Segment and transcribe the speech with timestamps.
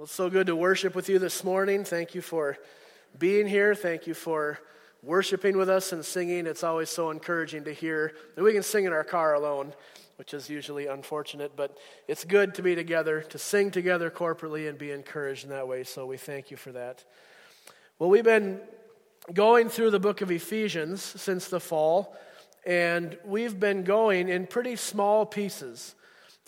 [0.00, 1.84] Well, it's so good to worship with you this morning.
[1.84, 2.56] Thank you for
[3.18, 3.74] being here.
[3.74, 4.58] Thank you for
[5.02, 6.46] worshiping with us and singing.
[6.46, 9.74] It's always so encouraging to hear that we can sing in our car alone,
[10.16, 11.76] which is usually unfortunate, but
[12.08, 15.84] it's good to be together, to sing together corporately and be encouraged in that way.
[15.84, 17.04] So we thank you for that.
[17.98, 18.62] Well, we've been
[19.34, 22.16] going through the book of Ephesians since the fall,
[22.64, 25.94] and we've been going in pretty small pieces.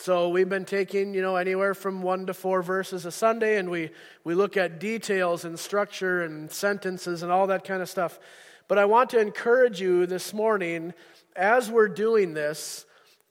[0.02, 3.70] So we've been taking, you know, anywhere from one to four verses a Sunday, and
[3.70, 3.90] we,
[4.24, 8.18] we look at details and structure and sentences and all that kind of stuff.
[8.66, 10.92] But I want to encourage you this morning,
[11.36, 12.84] as we're doing this,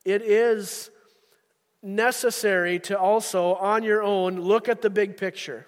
[0.05, 0.89] it is
[1.83, 5.67] necessary to also, on your own, look at the big picture.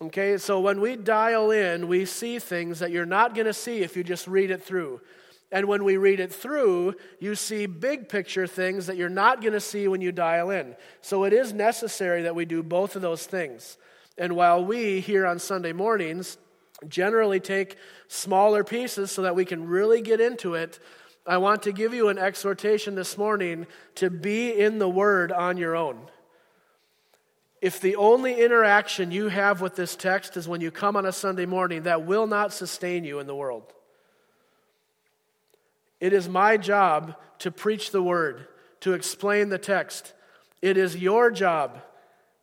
[0.00, 3.80] Okay, so when we dial in, we see things that you're not going to see
[3.80, 5.00] if you just read it through.
[5.52, 9.52] And when we read it through, you see big picture things that you're not going
[9.52, 10.74] to see when you dial in.
[11.00, 13.78] So it is necessary that we do both of those things.
[14.18, 16.38] And while we here on Sunday mornings
[16.88, 17.76] generally take
[18.08, 20.78] smaller pieces so that we can really get into it,
[21.26, 25.56] I want to give you an exhortation this morning to be in the Word on
[25.56, 25.98] your own.
[27.60, 31.12] If the only interaction you have with this text is when you come on a
[31.12, 33.72] Sunday morning, that will not sustain you in the world.
[36.00, 38.46] It is my job to preach the word,
[38.80, 40.12] to explain the text.
[40.62, 41.82] It is your job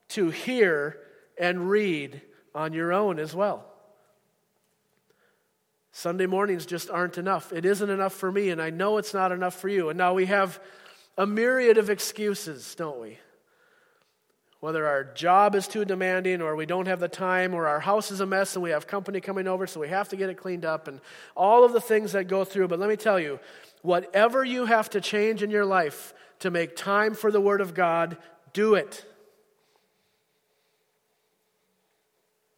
[0.09, 0.97] to hear
[1.37, 2.21] and read
[2.53, 3.65] on your own as well.
[5.91, 7.53] Sunday mornings just aren't enough.
[7.53, 9.89] It isn't enough for me, and I know it's not enough for you.
[9.89, 10.59] And now we have
[11.17, 13.19] a myriad of excuses, don't we?
[14.63, 18.11] Whether our job is too demanding or we don't have the time or our house
[18.11, 20.35] is a mess and we have company coming over so we have to get it
[20.35, 21.01] cleaned up and
[21.35, 22.69] all of the things that go through.
[22.69, 23.41] But let me tell you,
[23.81, 27.73] whatever you have to change in your life to make time for the Word of
[27.73, 28.15] God,
[28.53, 29.03] do it.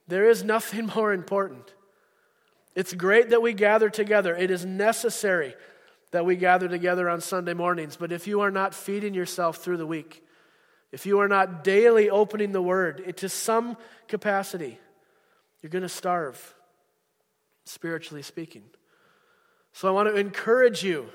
[0.08, 1.74] There is nothing more important.
[2.76, 4.36] It's great that we gather together.
[4.36, 5.56] It is necessary
[6.12, 7.96] that we gather together on Sunday mornings.
[7.96, 10.22] But if you are not feeding yourself through the week,
[10.92, 14.80] if you are not daily opening the Word to some capacity,
[15.62, 16.56] you're going to starve,
[17.66, 18.64] spiritually speaking.
[19.74, 21.08] So I want to encourage you.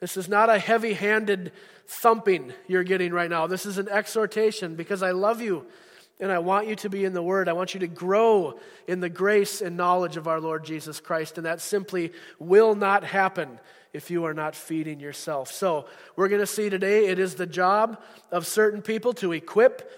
[0.00, 1.52] This is not a heavy handed
[1.86, 3.46] thumping you're getting right now.
[3.46, 5.66] This is an exhortation because I love you
[6.18, 7.48] and I want you to be in the Word.
[7.48, 11.36] I want you to grow in the grace and knowledge of our Lord Jesus Christ.
[11.36, 13.60] And that simply will not happen
[13.92, 15.52] if you are not feeding yourself.
[15.52, 18.00] So, we're going to see today it is the job
[18.30, 19.90] of certain people to equip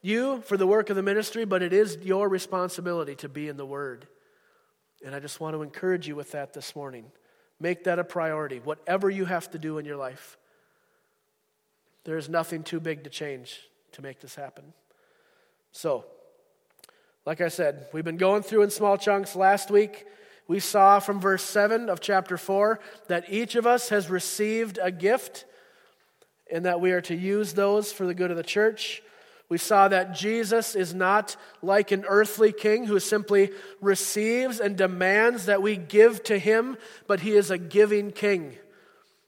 [0.00, 3.56] you for the work of the ministry, but it is your responsibility to be in
[3.56, 4.06] the Word.
[5.04, 7.04] And I just want to encourage you with that this morning.
[7.60, 10.38] Make that a priority, whatever you have to do in your life.
[12.04, 13.60] There is nothing too big to change
[13.92, 14.72] to make this happen.
[15.76, 16.06] So,
[17.26, 19.36] like I said, we've been going through in small chunks.
[19.36, 20.06] Last week,
[20.48, 24.90] we saw from verse 7 of chapter 4 that each of us has received a
[24.90, 25.44] gift
[26.50, 29.02] and that we are to use those for the good of the church.
[29.50, 33.50] We saw that Jesus is not like an earthly king who simply
[33.82, 38.56] receives and demands that we give to him, but he is a giving king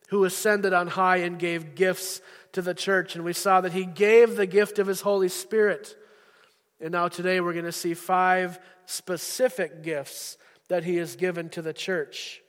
[0.08, 2.22] who ascended on high and gave gifts
[2.52, 3.16] to the church.
[3.16, 5.94] And we saw that he gave the gift of his Holy Spirit.
[6.80, 11.62] And now today we're going to see five specific gifts that he has given to
[11.62, 12.42] the church.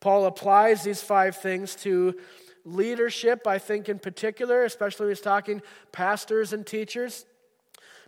[0.00, 2.18] Paul applies these five things to
[2.64, 7.26] leadership, I think, in particular, especially when he's talking pastors and teachers.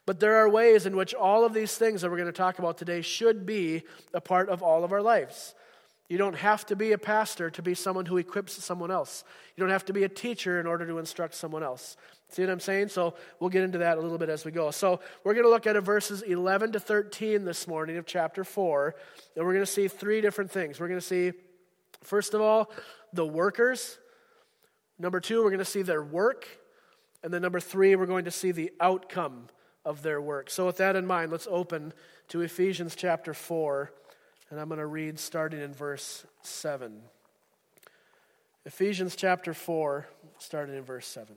[0.05, 2.59] But there are ways in which all of these things that we're going to talk
[2.59, 5.55] about today should be a part of all of our lives.
[6.09, 9.23] You don't have to be a pastor to be someone who equips someone else.
[9.57, 11.97] You don't have to be a teacher in order to instruct someone else.
[12.33, 12.89] See what I'm saying?
[12.89, 14.71] So we'll get into that a little bit as we go.
[14.71, 18.95] So we're going to look at verses 11 to 13 this morning of chapter 4,
[19.37, 20.81] and we're going to see three different things.
[20.81, 21.33] We're going to see,
[22.01, 22.73] first of all,
[23.13, 23.99] the workers.
[24.99, 26.49] Number two, we're going to see their work.
[27.23, 29.49] And then number three, we're going to see the outcome
[29.85, 30.49] of their work.
[30.49, 31.93] So with that in mind, let's open
[32.29, 33.93] to Ephesians chapter 4,
[34.49, 37.03] and I'm going to read starting in verse 7.
[38.65, 40.07] Ephesians chapter 4,
[40.39, 41.37] starting in verse 7.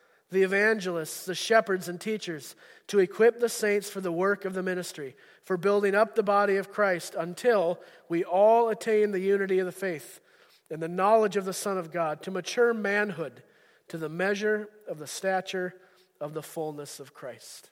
[0.31, 2.55] the evangelists, the shepherds, and teachers,
[2.87, 6.55] to equip the saints for the work of the ministry, for building up the body
[6.55, 10.21] of Christ until we all attain the unity of the faith
[10.69, 13.43] and the knowledge of the Son of God, to mature manhood,
[13.89, 15.75] to the measure of the stature
[16.21, 17.69] of the fullness of Christ.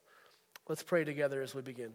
[0.68, 1.94] Let's pray together as we begin.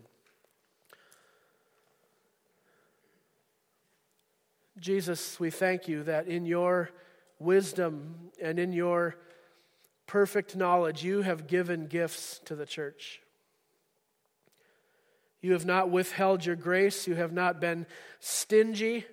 [4.81, 6.91] Jesus, we thank you that in your
[7.39, 9.17] wisdom and in your
[10.07, 13.21] perfect knowledge, you have given gifts to the church.
[15.41, 17.07] You have not withheld your grace.
[17.07, 17.87] You have not been
[18.19, 19.05] stingy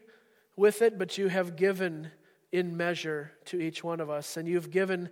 [0.55, 2.09] with it, but you have given
[2.51, 4.37] in measure to each one of us.
[4.37, 5.09] And you've given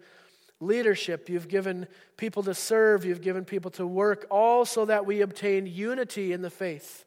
[0.62, 1.88] leadership, you've given
[2.18, 6.42] people to serve, you've given people to work, all so that we obtain unity in
[6.42, 7.06] the faith.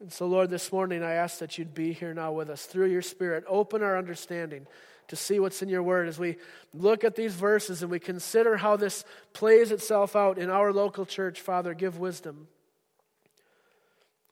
[0.00, 2.90] And so, Lord, this morning I ask that you'd be here now with us through
[2.90, 3.44] your Spirit.
[3.48, 4.66] Open our understanding
[5.08, 6.36] to see what's in your word as we
[6.72, 11.04] look at these verses and we consider how this plays itself out in our local
[11.06, 11.40] church.
[11.40, 12.48] Father, give wisdom.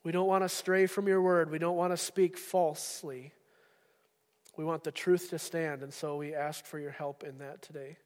[0.04, 3.32] We don't want to stray from your word, we don't want to speak falsely.
[4.54, 7.62] We want the truth to stand, and so we ask for your help in that
[7.62, 7.96] today.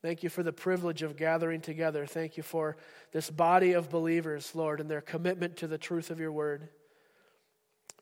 [0.00, 2.06] Thank you for the privilege of gathering together.
[2.06, 2.76] Thank you for
[3.10, 6.68] this body of believers, Lord, and their commitment to the truth of your word.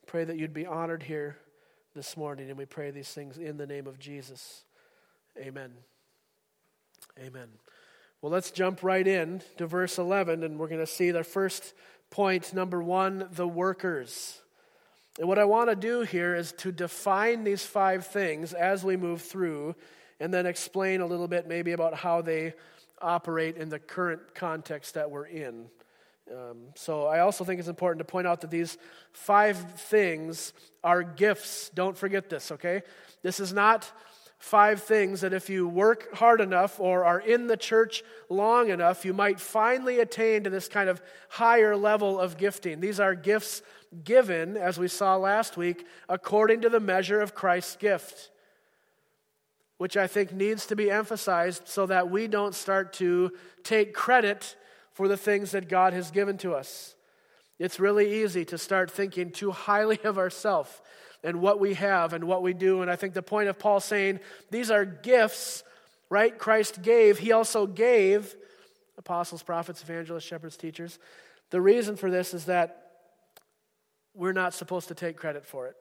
[0.06, 1.38] Pray that you'd be honored here
[1.94, 2.48] this morning.
[2.48, 4.64] And we pray these things in the name of Jesus.
[5.38, 5.72] Amen.
[7.18, 7.48] Amen.
[8.20, 11.74] Well, let's jump right in to verse 11, and we're going to see the first
[12.10, 14.40] point, number one, the workers.
[15.18, 18.96] And what I want to do here is to define these five things as we
[18.96, 19.74] move through,
[20.20, 22.54] and then explain a little bit maybe about how they
[23.00, 25.66] operate in the current context that we're in.
[26.32, 28.78] Um, so I also think it's important to point out that these
[29.12, 30.52] five things
[30.82, 31.70] are gifts.
[31.74, 32.82] Don't forget this, okay?
[33.22, 33.90] This is not
[34.38, 39.04] five things that if you work hard enough or are in the church long enough,
[39.04, 42.80] you might finally attain to this kind of higher level of gifting.
[42.80, 43.62] These are gifts
[44.02, 48.30] given, as we saw last week, according to the measure of Christ's gift,
[49.76, 53.32] which I think needs to be emphasized so that we don't start to
[53.62, 54.56] take credit
[54.94, 56.94] for the things that God has given to us.
[57.58, 60.80] It's really easy to start thinking too highly of ourselves
[61.22, 62.82] and what we have and what we do.
[62.82, 65.62] And I think the point of Paul saying these are gifts,
[66.10, 66.36] right?
[66.36, 67.18] Christ gave.
[67.18, 68.34] He also gave
[68.98, 70.98] apostles, prophets, evangelists, shepherds, teachers.
[71.50, 72.78] The reason for this is that
[74.14, 75.76] we're not supposed to take credit for it.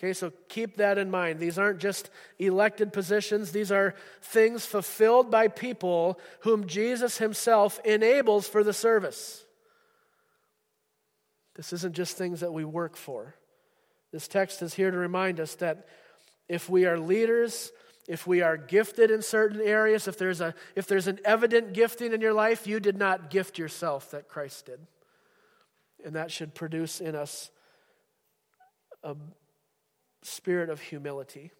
[0.00, 1.38] Okay, so keep that in mind.
[1.40, 2.08] These aren't just
[2.38, 9.44] elected positions, these are things fulfilled by people whom Jesus himself enables for the service.
[11.54, 13.34] This isn't just things that we work for.
[14.10, 15.86] This text is here to remind us that
[16.48, 17.70] if we are leaders,
[18.08, 22.14] if we are gifted in certain areas, if there's, a, if there's an evident gifting
[22.14, 24.80] in your life, you did not gift yourself that Christ did.
[26.06, 27.50] And that should produce in us
[29.02, 29.14] a
[30.22, 31.50] spirit of humility.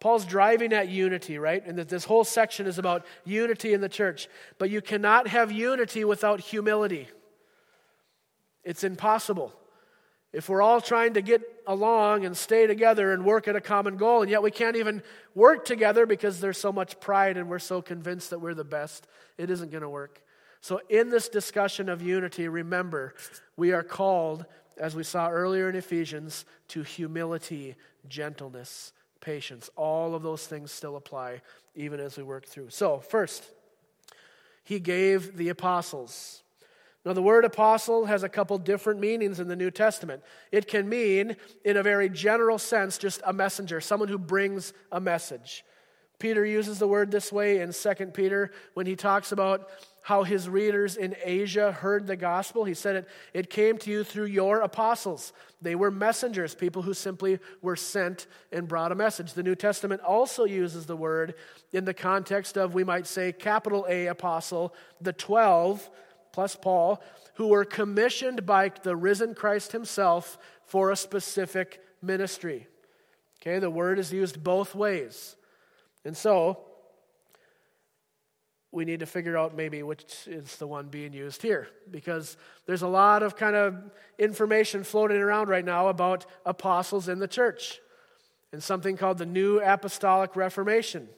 [0.00, 1.64] Paul's driving at unity, right?
[1.64, 4.28] And this whole section is about unity in the church.
[4.58, 7.08] But you cannot have unity without humility.
[8.64, 9.52] It's impossible.
[10.32, 13.96] If we're all trying to get along and stay together and work at a common
[13.96, 15.02] goal, and yet we can't even
[15.34, 19.06] work together because there's so much pride and we're so convinced that we're the best,
[19.38, 20.22] it isn't going to work.
[20.62, 23.14] So, in this discussion of unity, remember,
[23.56, 24.44] we are called
[24.80, 27.76] as we saw earlier in Ephesians, to humility,
[28.08, 29.68] gentleness, patience.
[29.76, 31.42] All of those things still apply
[31.74, 32.70] even as we work through.
[32.70, 33.44] So, first,
[34.64, 36.42] he gave the apostles.
[37.04, 40.22] Now, the word apostle has a couple different meanings in the New Testament.
[40.50, 45.00] It can mean, in a very general sense, just a messenger, someone who brings a
[45.00, 45.64] message.
[46.20, 49.70] Peter uses the word this way in 2 Peter when he talks about
[50.02, 52.64] how his readers in Asia heard the gospel.
[52.64, 55.32] He said it, it came to you through your apostles.
[55.60, 59.32] They were messengers, people who simply were sent and brought a message.
[59.32, 61.34] The New Testament also uses the word
[61.72, 65.90] in the context of, we might say, capital A apostle, the 12
[66.32, 67.02] plus Paul,
[67.34, 72.68] who were commissioned by the risen Christ himself for a specific ministry.
[73.40, 75.36] Okay, the word is used both ways.
[76.04, 76.58] And so,
[78.72, 82.82] we need to figure out maybe which is the one being used here because there's
[82.82, 87.80] a lot of kind of information floating around right now about apostles in the church
[88.52, 91.08] and something called the New Apostolic Reformation,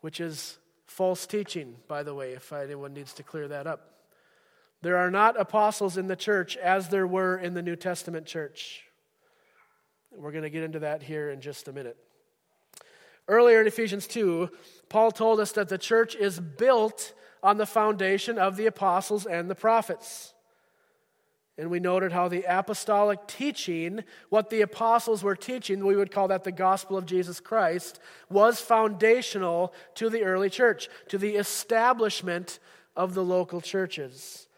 [0.00, 3.92] which is false teaching, by the way, if anyone needs to clear that up.
[4.82, 8.84] There are not apostles in the church as there were in the New Testament church.
[10.14, 11.96] We're going to get into that here in just a minute.
[13.28, 14.50] Earlier in Ephesians 2,
[14.88, 19.50] Paul told us that the church is built on the foundation of the apostles and
[19.50, 20.32] the prophets.
[21.58, 26.28] And we noted how the apostolic teaching, what the apostles were teaching, we would call
[26.28, 32.58] that the gospel of Jesus Christ, was foundational to the early church, to the establishment
[32.94, 34.48] of the local churches.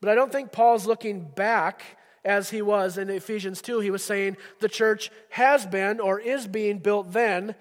[0.00, 1.82] But I don't think Paul's looking back
[2.24, 3.80] as he was in Ephesians 2.
[3.80, 7.54] He was saying the church has been or is being built then,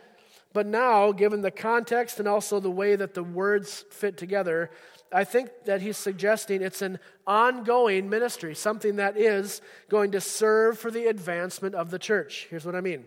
[0.54, 4.72] but now, given the context and also the way that the words fit together,
[5.12, 10.80] I think that he's suggesting it's an ongoing ministry, something that is going to serve
[10.80, 12.48] for the advancement of the church.
[12.50, 13.06] Here's what I mean.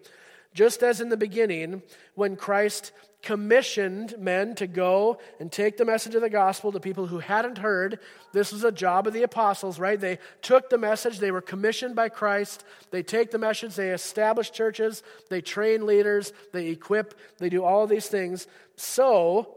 [0.55, 1.83] Just as in the beginning,
[2.15, 2.93] when Christ
[3.23, 7.59] commissioned men to go and take the message of the gospel to people who hadn't
[7.59, 8.01] heard,
[8.33, 9.99] this was a job of the apostles, right?
[9.99, 14.51] They took the message, they were commissioned by Christ, they take the message, they establish
[14.51, 18.49] churches, they train leaders, they equip, they do all these things.
[18.77, 19.55] So,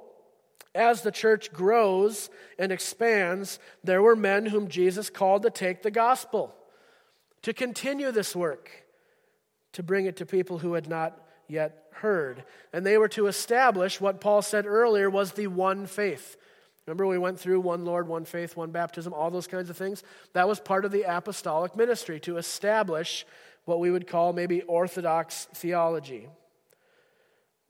[0.76, 5.92] as the church grows and expands, there were men whom Jesus called to take the
[5.92, 6.54] gospel,
[7.42, 8.85] to continue this work,
[9.76, 11.18] to bring it to people who had not
[11.48, 12.44] yet heard.
[12.74, 16.38] And they were to establish what Paul said earlier was the one faith.
[16.86, 20.04] Remember, we went through one Lord, one faith, one baptism, all those kinds of things?
[20.34, 23.26] That was part of the apostolic ministry to establish
[23.66, 26.28] what we would call maybe orthodox theology.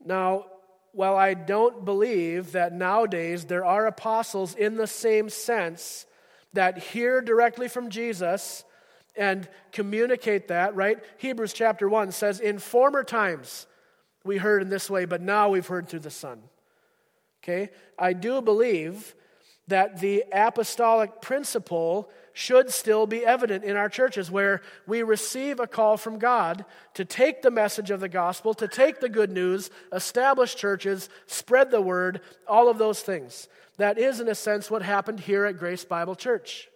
[0.04, 0.46] Now,
[0.92, 6.06] while I don't believe that nowadays there are apostles in the same sense
[6.52, 8.64] that hear directly from Jesus
[9.16, 10.98] and communicate that, right?
[11.18, 13.66] Hebrews chapter 1 says, In former times
[14.24, 16.42] we heard in this way, but now we've heard through the Son.
[17.42, 17.70] Okay?
[17.98, 19.14] I do believe
[19.68, 25.66] that the apostolic principle should still be evident in our churches where we receive a
[25.66, 29.70] call from God to take the message of the gospel, to take the good news,
[29.92, 33.48] establish churches, spread the word, all of those things.
[33.78, 36.68] That is, in a sense, what happened here at Grace Bible Church.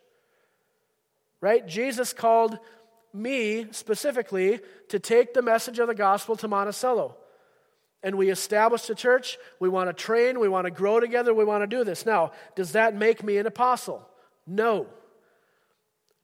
[1.40, 1.66] Right?
[1.66, 2.58] Jesus called
[3.12, 7.16] me specifically to take the message of the gospel to Monticello.
[8.02, 9.36] And we established a church.
[9.58, 10.40] We want to train.
[10.40, 11.34] We want to grow together.
[11.34, 12.06] We want to do this.
[12.06, 14.06] Now, does that make me an apostle?
[14.46, 14.86] No.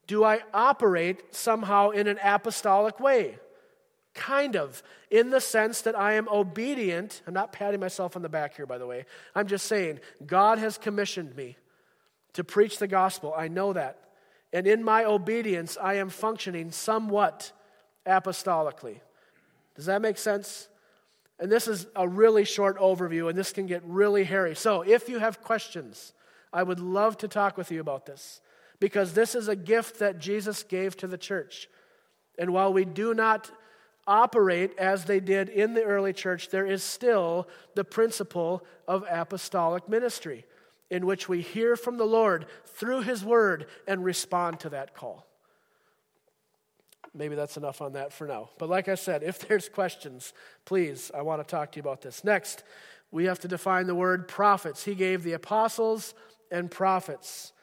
[0.07, 3.37] Do I operate somehow in an apostolic way?
[4.15, 4.81] Kind of,
[5.11, 7.21] in the sense that I am obedient.
[7.27, 9.05] I'm not patting myself on the back here, by the way.
[9.35, 11.57] I'm just saying, God has commissioned me
[12.33, 13.33] to preach the gospel.
[13.37, 13.99] I know that.
[14.53, 17.51] And in my obedience, I am functioning somewhat
[18.05, 19.01] apostolically.
[19.75, 20.69] Does that make sense?
[21.39, 24.55] And this is a really short overview, and this can get really hairy.
[24.55, 26.13] So if you have questions,
[26.51, 28.41] I would love to talk with you about this
[28.79, 31.69] because this is a gift that Jesus gave to the church.
[32.39, 33.51] And while we do not
[34.07, 39.89] operate as they did in the early church, there is still the principle of apostolic
[39.89, 40.45] ministry
[40.89, 45.25] in which we hear from the Lord through His Word and respond to that call.
[47.13, 48.49] Maybe that's enough on that for now.
[48.57, 50.33] But like I said, if there's questions,
[50.65, 52.23] please, I want to talk to you about this.
[52.23, 52.63] Next,
[53.11, 54.83] we have to define the word prophets.
[54.83, 56.13] He gave the apostles
[56.51, 57.53] and prophets.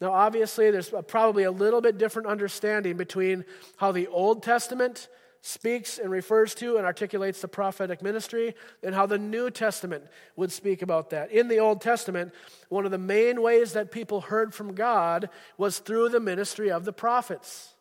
[0.00, 3.44] Now, obviously, there's probably a little bit different understanding between
[3.76, 5.08] how the Old Testament
[5.46, 10.02] speaks and refers to and articulates the prophetic ministry and how the New Testament
[10.36, 11.30] would speak about that.
[11.30, 12.32] In the Old Testament,
[12.70, 16.86] one of the main ways that people heard from God was through the ministry of
[16.86, 17.74] the prophets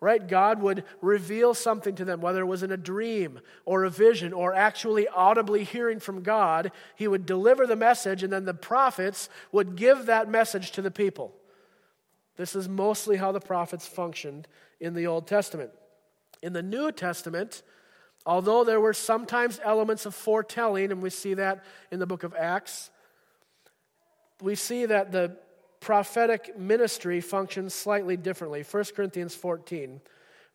[0.00, 0.26] right?
[0.26, 4.32] God would reveal something to them, whether it was in a dream or a vision
[4.32, 6.72] or actually audibly hearing from God.
[6.96, 10.90] He would deliver the message, and then the prophets would give that message to the
[10.90, 11.32] people.
[12.36, 14.48] This is mostly how the prophets functioned
[14.80, 15.70] in the Old Testament.
[16.42, 17.62] In the New Testament,
[18.26, 22.34] although there were sometimes elements of foretelling, and we see that in the book of
[22.34, 22.90] Acts,
[24.40, 25.36] we see that the
[25.80, 28.64] prophetic ministry functions slightly differently.
[28.68, 30.00] 1 Corinthians 14,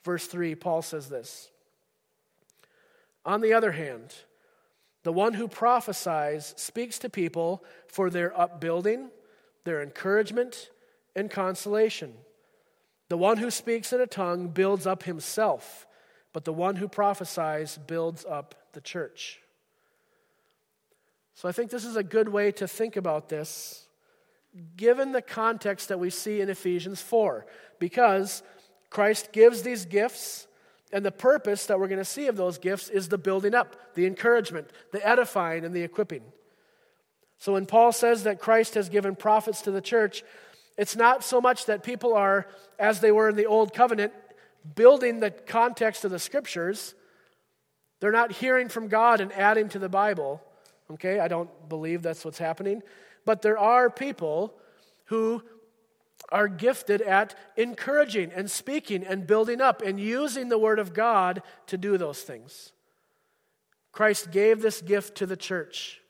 [0.04, 1.50] verse 3, Paul says this
[3.26, 4.14] On the other hand,
[5.04, 9.10] the one who prophesies speaks to people for their upbuilding,
[9.64, 10.70] their encouragement,
[11.16, 12.14] and consolation.
[13.10, 15.88] The one who speaks in a tongue builds up himself,
[16.34, 19.40] but the one who prophesies builds up the church.
[21.34, 23.88] So I think this is a good way to think about this
[24.76, 27.46] given the context that we see in Ephesians 4,
[27.80, 28.42] because
[28.90, 30.48] Christ gives these gifts,
[30.92, 33.76] and the purpose that we're going to see of those gifts is the building up,
[33.94, 36.24] the encouragement, the edifying, and the equipping.
[37.38, 40.24] So when Paul says that Christ has given prophets to the church,
[40.78, 44.14] it's not so much that people are, as they were in the Old Covenant,
[44.76, 46.94] building the context of the scriptures.
[48.00, 50.42] They're not hearing from God and adding to the Bible.
[50.92, 52.84] Okay, I don't believe that's what's happening.
[53.26, 54.54] But there are people
[55.06, 55.42] who
[56.30, 61.42] are gifted at encouraging and speaking and building up and using the Word of God
[61.68, 62.72] to do those things.
[63.92, 66.02] Christ gave this gift to the church.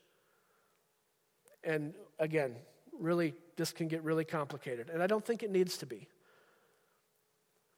[1.64, 2.54] And again,
[2.98, 4.88] really, this can get really complicated.
[4.88, 6.08] And I don't think it needs to be.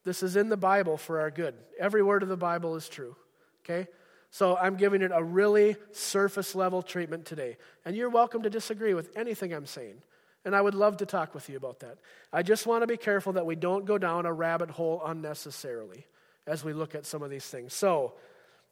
[0.04, 1.54] This is in the Bible for our good.
[1.78, 3.16] Every word of the Bible is true.
[3.64, 3.88] Okay?
[4.30, 7.56] So I'm giving it a really surface level treatment today.
[7.84, 9.96] And you're welcome to disagree with anything I'm saying.
[10.44, 11.98] And I would love to talk with you about that.
[12.32, 16.06] I just want to be careful that we don't go down a rabbit hole unnecessarily
[16.46, 17.74] as we look at some of these things.
[17.74, 18.14] So,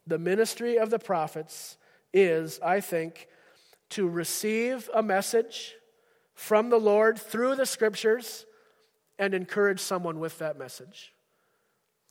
[0.07, 1.77] the ministry of the prophets
[2.13, 3.27] is, I think,
[3.89, 5.75] to receive a message
[6.39, 8.45] from the Lord through the scriptures
[9.19, 11.13] and encourage someone with that message.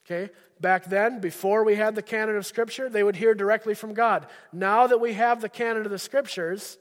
[0.04, 0.30] Okay?
[0.60, 4.26] Back then, before we had the canon of Scripture, they would hear directly from God.
[4.52, 6.76] Now that we have the canon of the Scriptures,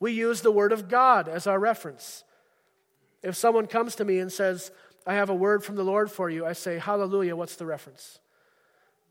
[0.00, 2.24] we use the Word of God as our reference.
[3.22, 4.72] If someone comes to me and says,
[5.06, 8.18] I have a word from the Lord for you, I say, Hallelujah, what's the reference?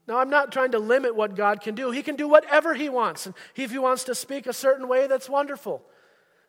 [0.08, 1.92] Now, I'm not trying to limit what God can do.
[1.92, 3.28] He can do whatever He wants.
[3.28, 5.84] And if He wants to speak a certain way, that's wonderful.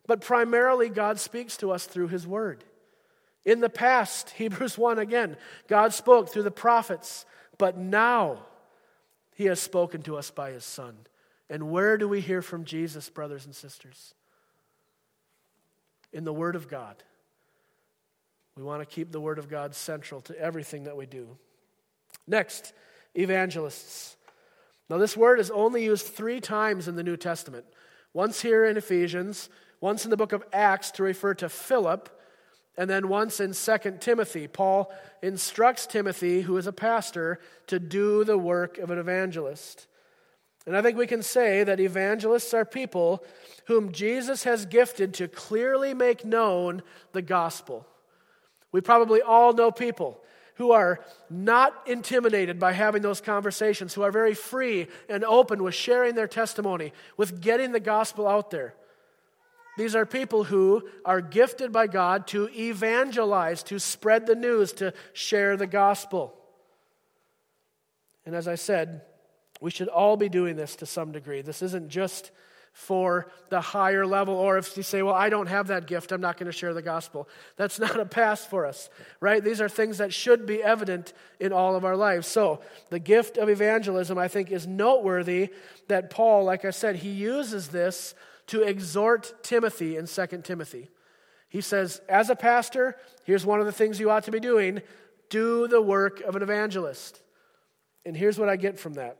[0.06, 2.64] But primarily, God speaks to us through His Word.
[3.44, 5.36] In the past, Hebrews 1 again,
[5.68, 7.24] God spoke through the prophets,
[7.58, 8.38] but now
[9.34, 10.96] he has spoken to us by his Son.
[11.48, 14.14] And where do we hear from Jesus, brothers and sisters?
[16.12, 17.02] In the Word of God.
[18.56, 21.36] We want to keep the Word of God central to everything that we do.
[22.26, 22.72] Next,
[23.14, 24.16] evangelists.
[24.88, 27.64] Now, this word is only used three times in the New Testament
[28.12, 29.48] once here in Ephesians,
[29.82, 32.08] once in the book of Acts to refer to Philip
[32.76, 34.90] and then once in 2 Timothy, Paul
[35.22, 39.86] instructs Timothy, who is a pastor, to do the work of an evangelist.
[40.66, 43.22] And I think we can say that evangelists are people
[43.66, 47.86] whom Jesus has gifted to clearly make known the gospel.
[48.70, 50.22] We probably all know people
[50.56, 55.74] who are not intimidated by having those conversations, who are very free and open with
[55.74, 58.74] sharing their testimony, with getting the gospel out there.
[59.76, 64.92] These are people who are gifted by God to evangelize, to spread the news, to
[65.12, 66.34] share the gospel.
[68.26, 69.02] And as I said,
[69.60, 71.40] we should all be doing this to some degree.
[71.40, 72.32] This isn't just
[72.72, 76.22] for the higher level, or if you say, Well, I don't have that gift, I'm
[76.22, 77.28] not going to share the gospel.
[77.56, 78.88] That's not a pass for us,
[79.20, 79.44] right?
[79.44, 82.26] These are things that should be evident in all of our lives.
[82.26, 85.50] So, the gift of evangelism, I think, is noteworthy
[85.88, 88.14] that Paul, like I said, he uses this
[88.48, 90.90] to exhort Timothy in 2 Timothy.
[91.48, 94.82] He says, As a pastor, here's one of the things you ought to be doing
[95.28, 97.22] do the work of an evangelist.
[98.04, 99.16] And here's what I get from that.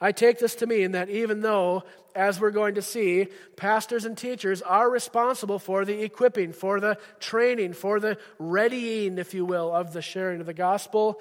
[0.00, 4.18] I take this to mean that even though, as we're going to see, pastors and
[4.18, 9.72] teachers are responsible for the equipping, for the training, for the readying, if you will,
[9.72, 11.20] of the sharing of the gospel,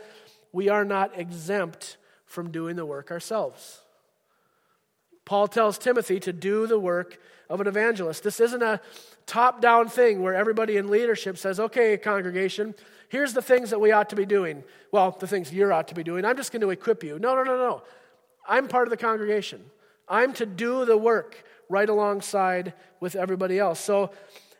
[0.52, 3.82] we are not exempt from doing the work ourselves.
[5.26, 8.24] Paul tells Timothy to do the work of an evangelist.
[8.24, 8.80] This isn't a
[9.26, 12.74] top down thing where everybody in leadership says, okay, congregation,
[13.10, 14.64] here's the things that we ought to be doing.
[14.92, 16.26] Well, the things you ought to be doing.
[16.26, 17.20] I'm just going to equip you.
[17.20, 17.84] No, no, no, no.
[18.48, 19.64] I'm part of the congregation.
[20.08, 23.80] I'm to do the work right alongside with everybody else.
[23.80, 24.12] So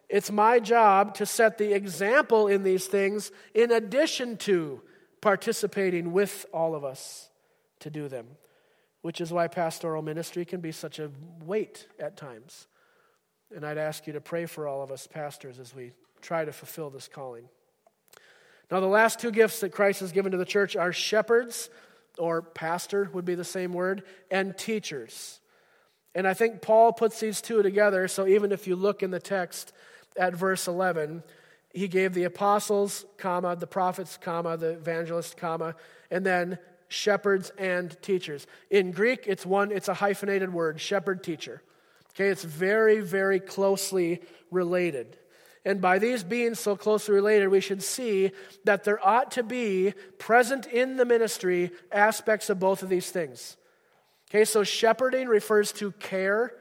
[0.10, 4.82] it's my job to set the example in these things in addition to
[5.22, 7.30] participating with all of us
[7.80, 8.28] to do them
[9.02, 11.12] which is why pastoral ministry can be such a
[11.44, 12.68] weight at times.
[13.56, 16.54] And I'd ask you to pray for all of us pastors as we try to
[16.54, 17.50] fulfill this calling.
[18.70, 21.70] Now, the last two gifts that Christ has given to the church are shepherds,
[22.18, 25.42] or pastor would be the same word, and teachers.
[26.16, 29.20] And I think Paul puts these two together, so even if you look in the
[29.20, 29.74] text
[30.16, 31.24] at verse 11,
[31.74, 35.76] he gave the apostles, comma, the prophets, comma, the evangelists, comma,
[36.10, 36.58] and then
[36.92, 38.46] shepherds and teachers.
[38.70, 41.62] In Greek, it's one, it's a hyphenated word, shepherd teacher.
[42.14, 45.18] Okay, it's very, very closely related.
[45.64, 48.32] And by these being so closely related, we should see
[48.66, 53.56] that there ought to be present in the ministry aspects of both of these things.
[54.30, 56.54] Okay, so shepherding refers to care.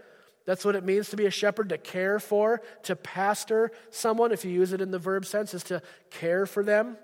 [0.45, 4.45] That's what it means to be a shepherd, to care for, to pastor someone, if
[4.45, 6.97] you use it in the verb sense, is to care for them.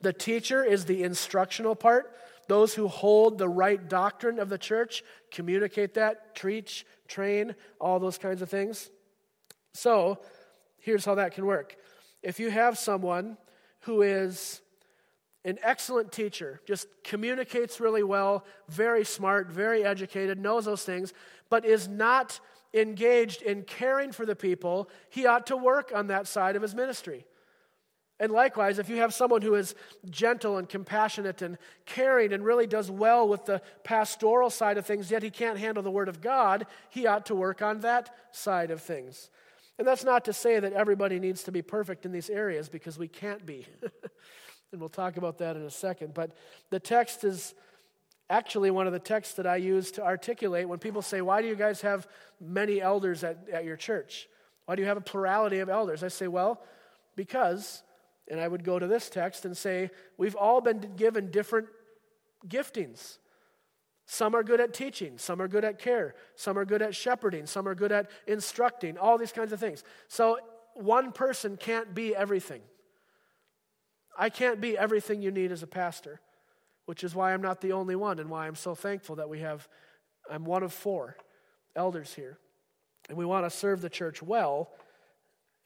[0.00, 2.14] The teacher is the instructional part.
[2.46, 8.18] Those who hold the right doctrine of the church communicate that, teach, train, all those
[8.18, 8.90] kinds of things.
[9.72, 10.18] So,
[10.78, 11.76] here's how that can work.
[12.22, 13.36] If you have someone
[13.80, 14.60] who is
[15.44, 21.12] an excellent teacher, just communicates really well, very smart, very educated, knows those things,
[21.50, 22.40] but is not
[22.72, 26.74] engaged in caring for the people, he ought to work on that side of his
[26.74, 27.26] ministry.
[28.20, 29.74] And likewise, if you have someone who is
[30.08, 35.10] gentle and compassionate and caring and really does well with the pastoral side of things,
[35.10, 38.70] yet he can't handle the Word of God, he ought to work on that side
[38.70, 39.30] of things.
[39.78, 42.98] And that's not to say that everybody needs to be perfect in these areas because
[42.98, 43.66] we can't be.
[44.72, 46.14] and we'll talk about that in a second.
[46.14, 46.30] But
[46.70, 47.54] the text is
[48.30, 51.48] actually one of the texts that I use to articulate when people say, Why do
[51.48, 52.06] you guys have
[52.40, 54.28] many elders at, at your church?
[54.66, 56.02] Why do you have a plurality of elders?
[56.04, 56.62] I say, Well,
[57.16, 57.82] because,
[58.28, 61.68] and I would go to this text and say, We've all been given different
[62.48, 63.18] giftings.
[64.06, 67.46] Some are good at teaching, some are good at care, some are good at shepherding,
[67.46, 69.82] some are good at instructing, all these kinds of things.
[70.08, 70.38] So
[70.74, 72.60] one person can't be everything.
[74.18, 76.20] I can't be everything you need as a pastor,
[76.84, 79.40] which is why I'm not the only one and why I'm so thankful that we
[79.40, 79.68] have,
[80.30, 81.16] I'm one of four
[81.74, 82.38] elders here.
[83.08, 84.70] And we want to serve the church well,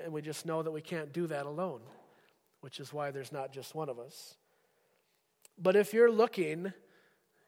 [0.00, 1.80] and we just know that we can't do that alone,
[2.68, 4.36] which is why there's not just one of us.
[5.58, 6.70] But if you're looking,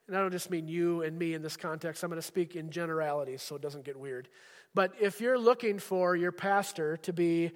[0.07, 2.55] and I don't just mean you and me in this context, I'm going to speak
[2.55, 4.29] in generalities so it doesn't get weird.
[4.73, 7.51] But if you're looking for your pastor to be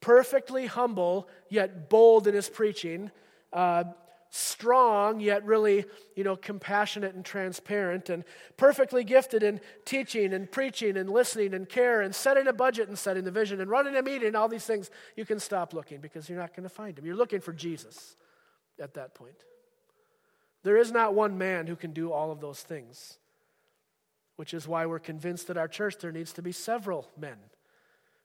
[0.00, 3.10] perfectly humble yet bold in his preaching,
[3.52, 3.82] uh,
[4.34, 5.84] strong yet really
[6.16, 8.24] you know compassionate and transparent and
[8.56, 12.98] perfectly gifted in teaching and preaching and listening and care and setting a budget and
[12.98, 14.90] setting the vision and running a meeting and all these things.
[15.14, 17.06] You can stop looking because you're not going to find him.
[17.06, 18.16] You're looking for jesus
[18.82, 19.44] at that point.
[20.64, 23.18] There is not one man who can do all of those things,
[24.34, 27.36] which is why we're convinced that our church there needs to be several men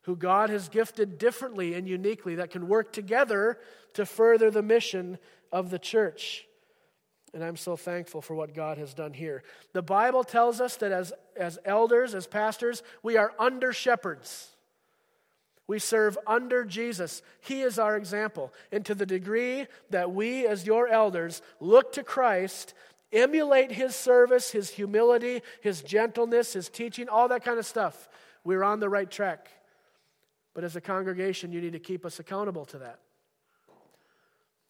[0.09, 3.59] who God has gifted differently and uniquely that can work together
[3.93, 5.19] to further the mission
[5.51, 6.47] of the church.
[7.31, 9.43] And I'm so thankful for what God has done here.
[9.71, 14.47] The Bible tells us that as, as elders, as pastors, we are under shepherds.
[15.67, 17.21] We serve under Jesus.
[17.41, 18.51] He is our example.
[18.71, 22.73] And to the degree that we, as your elders, look to Christ,
[23.13, 28.09] emulate his service, his humility, his gentleness, his teaching, all that kind of stuff,
[28.43, 29.51] we're on the right track.
[30.59, 32.99] But as a congregation, you need to keep us accountable to that.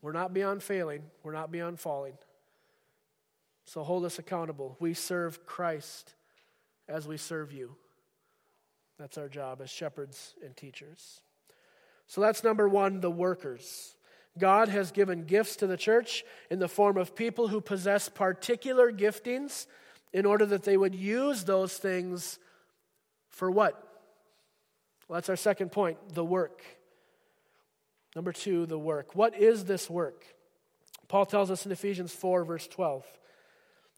[0.04, 2.14] We're not beyond failing, we're not beyond falling.
[3.66, 4.78] So hold us accountable.
[4.80, 6.14] We serve Christ
[6.88, 7.76] as we serve you.
[9.00, 11.22] That's our job as shepherds and teachers.
[12.06, 13.96] So that's number one the workers.
[14.38, 18.92] God has given gifts to the church in the form of people who possess particular
[18.92, 19.66] giftings
[20.14, 22.38] in order that they would use those things
[23.28, 23.89] for what?
[25.10, 26.64] Well, that's our second point the work.
[28.16, 29.16] Number two, the work.
[29.16, 30.24] What is this work?
[31.08, 33.04] Paul tells us in Ephesians 4, verse 12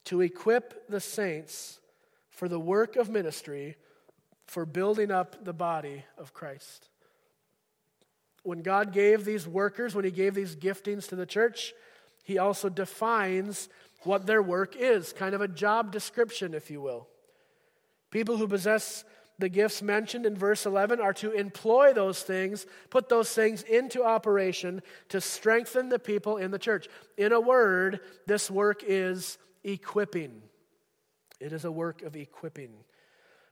[0.06, 1.80] to equip the saints
[2.32, 3.78] for the work of ministry
[4.48, 6.90] for building up the body of Christ.
[8.44, 11.74] When God gave these workers, when He gave these giftings to the church,
[12.24, 13.70] He also defines
[14.04, 17.08] what their work is, kind of a job description, if you will.
[18.10, 19.04] People who possess
[19.42, 24.04] the gifts mentioned in verse 11 are to employ those things, put those things into
[24.04, 26.88] operation to strengthen the people in the church.
[27.18, 30.42] In a word, this work is equipping.
[31.40, 32.72] It is a work of equipping.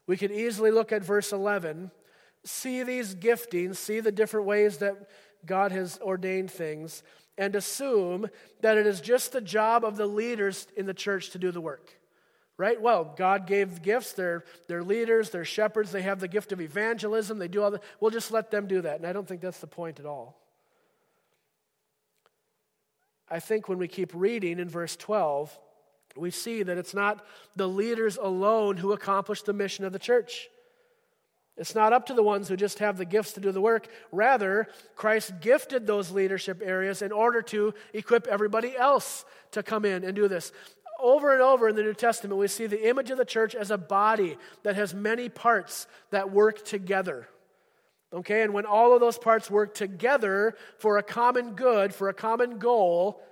[0.06, 1.90] We could easily look at verse 11,
[2.44, 5.08] see these giftings, see the different ways that
[5.44, 7.02] God has ordained things,
[7.38, 8.28] and assume
[8.60, 11.60] that it is just the job of the leaders in the church to do the
[11.60, 11.99] work.
[12.60, 12.78] Right?
[12.78, 14.12] Well, God gave gifts.
[14.12, 17.82] They're, they're leaders, they're shepherds, they have the gift of evangelism, they do all that.
[18.00, 18.98] We'll just let them do that.
[18.98, 20.38] And I don't think that's the point at all.
[23.30, 25.58] I think when we keep reading in verse 12,
[26.16, 27.24] we see that it's not
[27.56, 30.50] the leaders alone who accomplish the mission of the church.
[31.56, 33.88] It's not up to the ones who just have the gifts to do the work.
[34.12, 40.04] Rather, Christ gifted those leadership areas in order to equip everybody else to come in
[40.04, 40.52] and do this.
[41.02, 43.70] Over and over in the New Testament, we see the image of the church as
[43.70, 47.28] a body that has many parts that work together.
[48.12, 52.14] Okay, and when all of those parts work together for a common good, for a
[52.14, 53.22] common goal,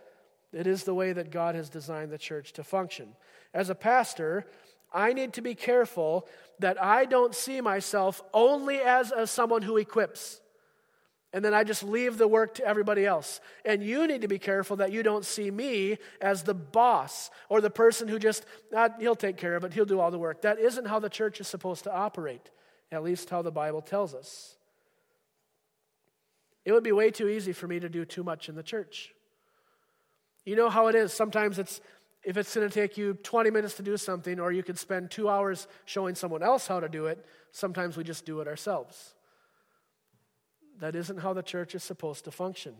[0.52, 3.08] it is the way that God has designed the church to function.
[3.52, 4.46] As a pastor,
[4.92, 6.26] I need to be careful
[6.60, 10.40] that I don't see myself only as, as someone who equips.
[11.32, 13.40] And then I just leave the work to everybody else.
[13.64, 17.60] And you need to be careful that you don't see me as the boss or
[17.60, 20.42] the person who just, ah, he'll take care of it, he'll do all the work.
[20.42, 22.50] That isn't how the church is supposed to operate,
[22.90, 24.56] at least how the Bible tells us.
[26.64, 29.12] It would be way too easy for me to do too much in the church.
[30.44, 31.12] You know how it is.
[31.12, 31.80] Sometimes it's
[32.24, 35.10] if it's going to take you 20 minutes to do something, or you could spend
[35.10, 39.14] two hours showing someone else how to do it, sometimes we just do it ourselves.
[40.78, 42.74] That isn't how the church is supposed to function.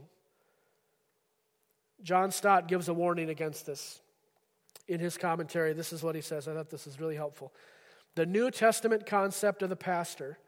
[2.03, 4.01] John Stott gives a warning against this.
[4.87, 6.49] In his commentary, this is what he says.
[6.49, 7.53] I thought this is really helpful.
[8.15, 10.39] The New Testament concept of the pastor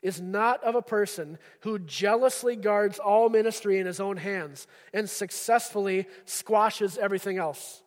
[0.00, 5.08] is not of a person who jealously guards all ministry in his own hands and
[5.08, 7.82] successfully squashes everything else.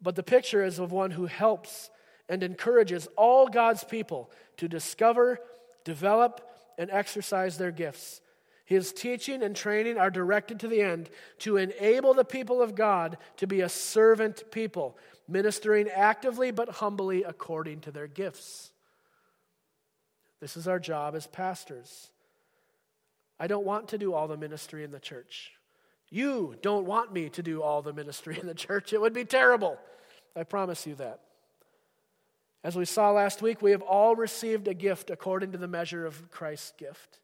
[0.00, 1.90] But the picture is of one who helps
[2.28, 5.40] and encourages all God's people to discover,
[5.84, 8.20] develop, and exercise their gifts.
[8.64, 11.10] His teaching and training are directed to the end
[11.40, 14.96] to enable the people of God to be a servant people,
[15.28, 18.72] ministering actively but humbly according to their gifts.
[20.40, 22.10] This is our job as pastors.
[23.38, 25.52] I don't want to do all the ministry in the church.
[26.08, 28.92] You don't want me to do all the ministry in the church.
[28.92, 29.78] It would be terrible.
[30.36, 31.20] I promise you that.
[32.64, 36.06] As we saw last week, we have all received a gift according to the measure
[36.06, 37.20] of Christ's gift.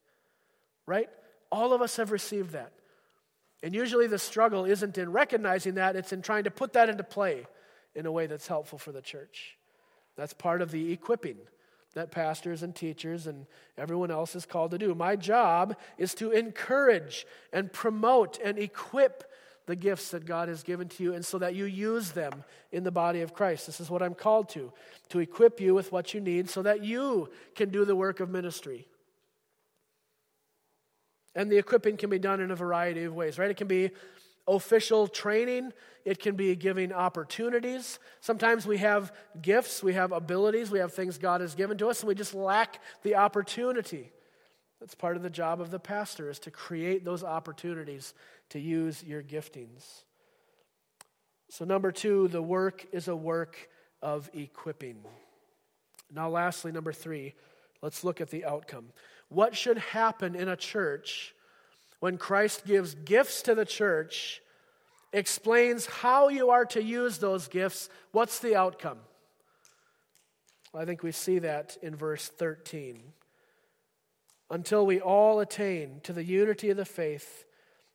[0.87, 1.09] Right?
[1.51, 2.73] All of us have received that.
[3.63, 7.03] And usually the struggle isn't in recognizing that, it's in trying to put that into
[7.03, 7.47] play
[7.95, 9.57] in a way that's helpful for the church.
[10.17, 11.39] That's part of the equipping
[11.95, 14.95] that pastors and teachers and everyone else is called to do.
[14.95, 19.25] My job is to encourage and promote and equip
[19.71, 22.83] the gifts that God has given to you and so that you use them in
[22.83, 23.67] the body of Christ.
[23.67, 24.73] This is what I'm called to,
[25.11, 28.29] to equip you with what you need so that you can do the work of
[28.29, 28.89] ministry.
[31.37, 33.49] And the equipping can be done in a variety of ways, right?
[33.49, 33.93] It can be
[34.49, 35.73] official training,
[36.05, 38.01] it can be giving opportunities.
[38.21, 42.01] Sometimes we have gifts, we have abilities, we have things God has given to us,
[42.01, 44.11] and we just lack the opportunity.
[44.81, 48.15] That's part of the job of the pastor is to create those opportunities
[48.49, 50.05] to use your giftings.
[51.51, 53.69] So number 2, the work is a work
[54.01, 54.97] of equipping.
[56.13, 57.35] Now lastly number 3,
[57.83, 58.87] let's look at the outcome.
[59.29, 61.35] What should happen in a church
[62.01, 64.41] when Christ gives gifts to the church,
[65.13, 68.99] explains how you are to use those gifts, what's the outcome?
[70.75, 73.03] I think we see that in verse 13.
[74.51, 77.45] Until we all attain to the unity of the faith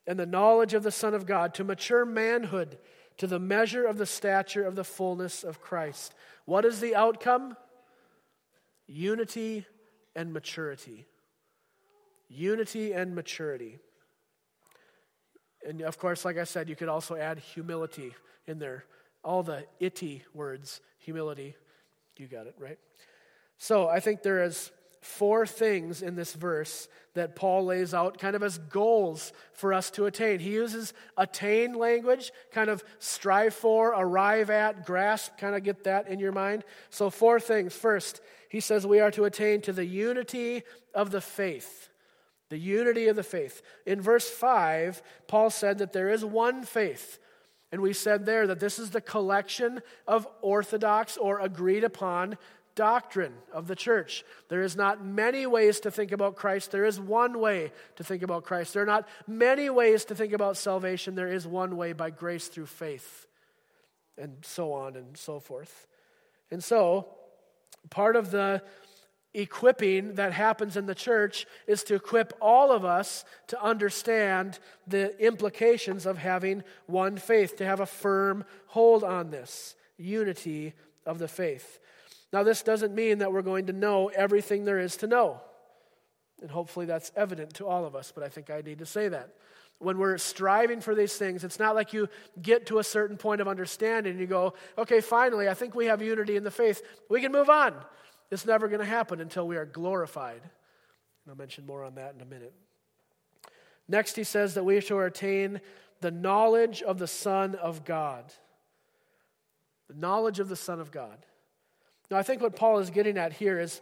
[0.07, 2.77] and the knowledge of the Son of God, to mature manhood,
[3.17, 6.13] to the measure of the stature of the fullness of Christ.
[6.45, 7.57] What is the outcome?
[8.87, 9.65] Unity
[10.15, 11.07] and maturity.
[12.29, 13.79] Unity and maturity.
[15.67, 18.13] And of course, like I said, you could also add humility
[18.47, 18.85] in there.
[19.23, 21.55] All the itty words, humility.
[22.17, 22.77] You got it, right?
[23.57, 24.71] So I think there is
[25.05, 29.89] four things in this verse that Paul lays out kind of as goals for us
[29.91, 30.39] to attain.
[30.39, 36.09] He uses attain language, kind of strive for, arrive at, grasp, kind of get that
[36.09, 36.63] in your mind.
[36.89, 37.73] So, four things.
[37.73, 40.63] First, he says we are to attain to the unity
[40.93, 41.89] of the faith.
[42.49, 43.61] The unity of the faith.
[43.85, 47.19] In verse 5, Paul said that there is one faith.
[47.71, 52.37] And we said there that this is the collection of orthodox or agreed upon
[52.75, 54.23] doctrine of the church.
[54.49, 56.71] There is not many ways to think about Christ.
[56.71, 58.73] There is one way to think about Christ.
[58.73, 61.15] There are not many ways to think about salvation.
[61.15, 63.27] There is one way by grace through faith,
[64.17, 65.87] and so on and so forth.
[66.51, 67.07] And so,
[67.89, 68.61] part of the
[69.33, 75.17] equipping that happens in the church is to equip all of us to understand the
[75.23, 80.73] implications of having one faith, to have a firm hold on this unity
[81.05, 81.79] of the faith.
[82.35, 85.39] Now, this doesn't mean that we're going to know everything there is to know.
[86.41, 89.07] And hopefully that's evident to all of us, but I think I need to say
[89.07, 89.29] that.
[89.79, 92.09] When we're striving for these things, it's not like you
[92.41, 95.85] get to a certain point of understanding and you go, okay, finally, I think we
[95.85, 96.81] have unity in the faith.
[97.09, 97.73] We can move on.
[98.29, 100.41] It's never going to happen until we are glorified.
[100.41, 102.51] And I'll mention more on that in a minute.
[103.87, 105.61] Next, he says that we shall attain
[106.01, 108.25] the knowledge of the Son of God.
[109.87, 111.25] The knowledge of the Son of God.
[112.09, 113.81] Now, I think what Paul is getting at here is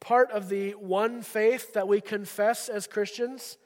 [0.00, 3.58] part of the one faith that we confess as Christians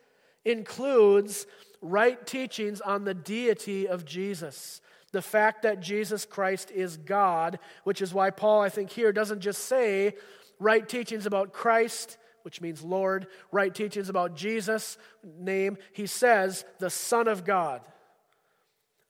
[0.45, 1.47] includes
[1.83, 4.81] right teachings on the deity of Jesus
[5.13, 9.41] the fact that Jesus Christ is God, which is why Paul, I think, here doesn't
[9.41, 10.15] just say
[10.59, 15.79] right teachings about Christ, which means Lord, right teachings about Jesus, name.
[15.93, 17.81] He says the Son of God,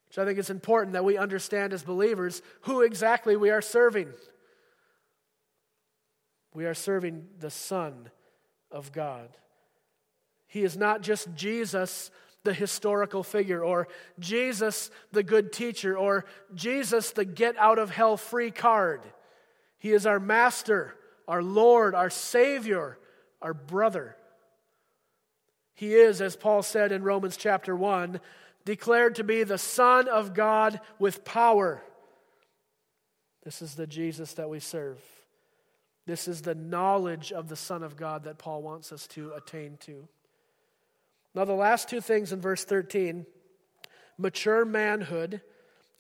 [0.09, 4.09] which I think it's important that we understand as believers who exactly we are serving.
[6.55, 8.11] We are serving the Son
[8.71, 9.29] of God.
[10.47, 12.11] He is not just Jesus
[12.43, 13.87] the historical figure, or
[14.19, 19.03] Jesus, the good teacher, or Jesus, the get out of hell free card.
[19.79, 20.95] He is our master,
[21.29, 22.99] our Lord, our Savior,
[23.43, 24.17] our brother.
[25.75, 28.21] He is, as Paul said in Romans chapter 1,
[28.65, 31.83] declared to be the Son of God with power.
[33.45, 34.99] This is the Jesus that we serve.
[36.07, 39.77] This is the knowledge of the Son of God that Paul wants us to attain
[39.83, 40.09] to.
[41.35, 43.27] Now, the last two things in verse 13
[44.19, 45.41] mature manhood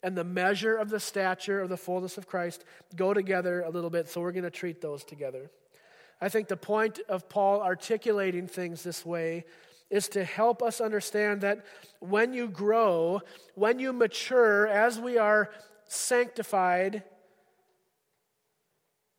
[0.02, 2.64] and the measure of the stature of the fullness of Christ
[2.96, 5.50] go together a little bit, so we're going to treat those together.
[6.20, 9.44] I think the point of Paul articulating things this way
[9.88, 11.64] is to help us understand that
[11.98, 13.22] when you grow,
[13.54, 15.50] when you mature, as we are
[15.88, 17.02] sanctified,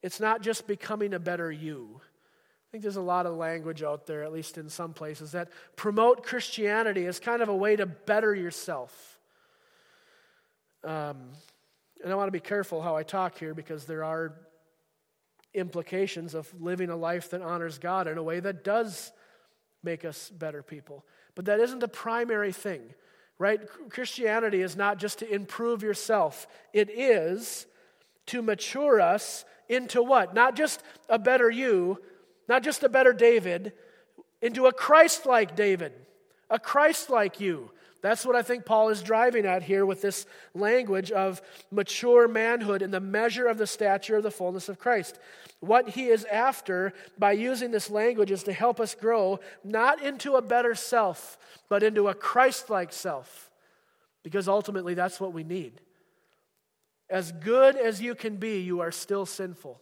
[0.01, 2.01] it's not just becoming a better you.
[2.01, 5.49] I think there's a lot of language out there, at least in some places, that
[5.75, 9.19] promote Christianity as kind of a way to better yourself.
[10.83, 11.31] Um,
[12.03, 14.33] and I want to be careful how I talk here because there are
[15.53, 19.11] implications of living a life that honors God in a way that does
[19.83, 21.05] make us better people.
[21.35, 22.81] But that isn't the primary thing,
[23.37, 23.59] right?
[23.89, 27.67] Christianity is not just to improve yourself, it is
[28.27, 30.33] to mature us into what?
[30.33, 31.99] Not just a better you,
[32.47, 33.73] not just a better David,
[34.41, 35.93] into a Christ like David,
[36.49, 37.71] a Christ like you.
[38.01, 42.81] That's what I think Paul is driving at here with this language of mature manhood
[42.81, 45.19] in the measure of the stature of the fullness of Christ.
[45.59, 50.35] What he is after by using this language is to help us grow not into
[50.35, 51.37] a better self,
[51.69, 53.51] but into a Christ like self.
[54.23, 55.79] Because ultimately, that's what we need.
[57.11, 59.81] As good as you can be, you are still sinful.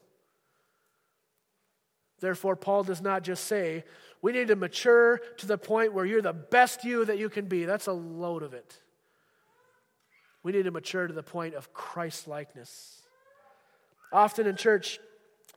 [2.20, 3.86] Therefore, Paul does not just say,
[4.22, 7.46] we need to mature to the point where you're the best you that you can
[7.46, 7.66] be.
[7.66, 8.78] That's a load of it.
[10.42, 13.04] We need to mature to the point of Christ likeness.
[14.12, 15.00] Often in church,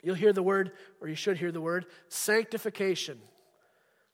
[0.03, 3.17] you'll hear the word, or you should hear the word, sanctification.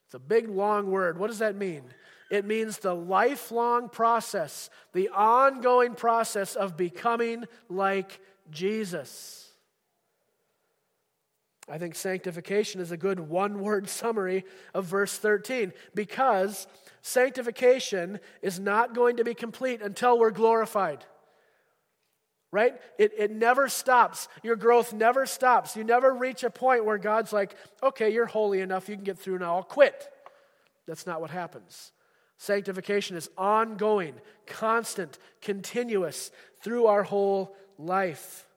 [0.06, 1.19] It's a big, long word.
[1.19, 1.84] What does that mean?
[2.30, 8.20] It means the lifelong process, the ongoing process of becoming like
[8.52, 9.50] Jesus.
[11.70, 16.68] I think sanctification is a good one word summary of verse 13 because
[17.02, 21.06] sanctification is not going to be complete until we're glorified.
[22.52, 22.82] Right?
[22.98, 24.28] It, it never stops.
[24.42, 25.76] Your growth never stops.
[25.76, 29.20] You never reach a point where God's like, okay, you're holy enough, you can get
[29.20, 30.10] through now, I'll quit.
[30.88, 31.92] That's not what happens.
[32.39, 34.15] Sanctification is ongoing,
[34.47, 36.32] constant, continuous
[36.63, 38.47] through our whole life.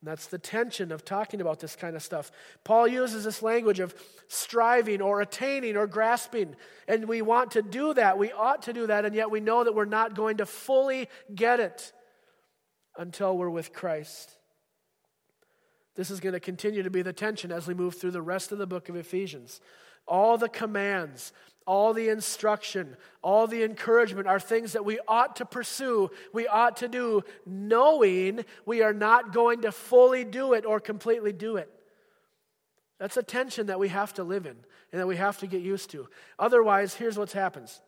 [0.00, 2.30] And that's the tension of talking about this kind of stuff.
[2.62, 3.94] Paul uses this language of
[4.28, 6.54] striving or attaining or grasping.
[6.86, 8.18] And we want to do that.
[8.18, 9.06] We ought to do that.
[9.06, 11.92] And yet we know that we're not going to fully get it
[12.98, 14.30] until we're with Christ.
[15.96, 18.52] This is going to continue to be the tension as we move through the rest
[18.52, 19.60] of the book of Ephesians.
[20.06, 21.32] All the commands,
[21.66, 26.78] all the instruction, all the encouragement are things that we ought to pursue, we ought
[26.78, 31.70] to do, knowing we are not going to fully do it or completely do it.
[32.98, 34.56] That's a tension that we have to live in
[34.92, 36.08] and that we have to get used to.
[36.38, 37.80] Otherwise, here's what happens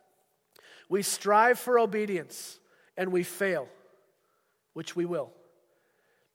[0.88, 2.58] we strive for obedience
[2.96, 3.68] and we fail,
[4.74, 5.32] which we will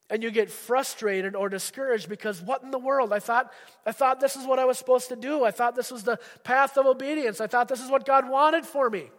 [0.10, 3.12] and you get frustrated or discouraged because what in the world?
[3.12, 3.52] I thought
[3.86, 5.44] i thought this is what i was supposed to do.
[5.44, 7.42] I thought this was the path of obedience.
[7.42, 9.10] I thought this is what god wanted for me.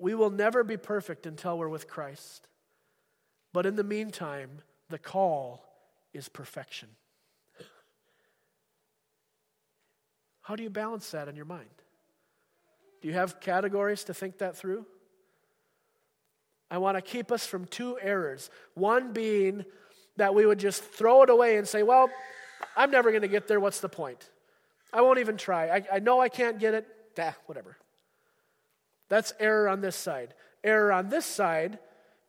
[0.00, 2.48] We will never be perfect until we're with christ.
[3.52, 5.64] But in the meantime the call
[6.14, 6.88] is perfection.
[10.40, 11.68] How do you balance that in your mind?
[13.02, 14.86] Do you have categories to think that through
[16.70, 18.50] I want to keep us from two errors.
[18.74, 19.64] One being
[20.16, 22.10] that we would just throw it away and say, well,
[22.76, 23.60] I'm never going to get there.
[23.60, 24.28] What's the point?
[24.92, 25.68] I won't even try.
[25.68, 26.86] I, I know I can't get it.
[27.14, 27.76] Dah, whatever.
[29.08, 30.34] That's error on this side.
[30.62, 31.78] Error on this side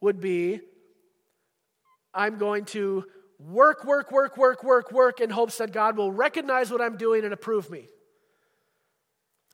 [0.01, 0.61] would be
[2.13, 3.05] I'm going to
[3.39, 7.23] work, work, work, work, work, work in hopes that God will recognize what I'm doing
[7.23, 7.87] and approve me.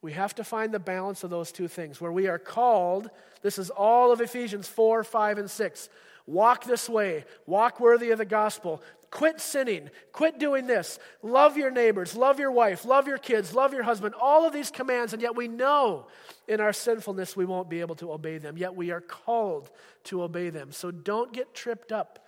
[0.01, 3.09] We have to find the balance of those two things where we are called.
[3.41, 5.89] This is all of Ephesians 4, 5, and 6.
[6.27, 8.81] Walk this way, walk worthy of the gospel.
[9.11, 10.99] Quit sinning, quit doing this.
[11.21, 14.13] Love your neighbors, love your wife, love your kids, love your husband.
[14.19, 16.07] All of these commands, and yet we know
[16.47, 18.57] in our sinfulness we won't be able to obey them.
[18.57, 19.69] Yet we are called
[20.05, 20.71] to obey them.
[20.71, 22.24] So don't get tripped up